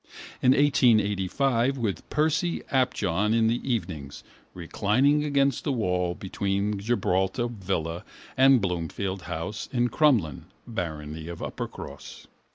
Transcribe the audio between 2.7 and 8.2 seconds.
Apjohn in the evenings, reclined against the wall between Gibraltar villa